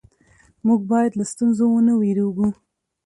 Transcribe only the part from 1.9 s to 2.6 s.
وېرېږو